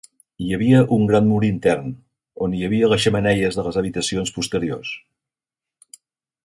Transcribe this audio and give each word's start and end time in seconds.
Hi 0.43 0.53
havia 0.55 0.77
un 0.95 1.03
gran 1.11 1.27
mur 1.31 1.41
intern, 1.49 1.91
on 2.47 2.57
hi 2.61 2.65
havia 2.69 2.91
les 2.95 3.05
xemeneies 3.05 3.59
de 3.59 3.67
les 3.69 3.81
habitacions 3.83 4.35
posteriors. 4.39 4.95